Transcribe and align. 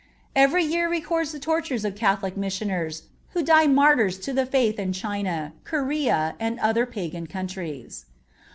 Every 0.35 0.63
year 0.63 0.89
records 0.89 1.31
the 1.31 1.37
tortures 1.37 1.85
of 1.85 1.93
Catholic 1.95 2.35
missioners 2.35 3.03
who 3.33 3.43
die 3.43 3.67
Martyrs 3.67 4.17
to 4.21 4.33
the 4.33 4.47
Faith 4.47 4.79
in 4.79 4.93
China, 4.93 5.53
Corea, 5.63 6.33
and 6.39 6.59
other 6.59 6.87
Pagan 6.87 7.27
countries. 7.27 8.07